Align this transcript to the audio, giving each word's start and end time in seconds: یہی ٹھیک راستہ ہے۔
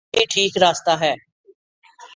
یہی 0.13 0.25
ٹھیک 0.31 0.53
راستہ 0.57 0.93
ہے۔ 1.01 1.13